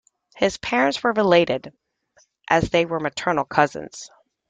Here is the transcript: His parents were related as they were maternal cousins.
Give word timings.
His 0.35 0.57
parents 0.57 1.03
were 1.03 1.13
related 1.13 1.71
as 2.49 2.71
they 2.71 2.87
were 2.87 2.99
maternal 2.99 3.45
cousins. 3.45 4.09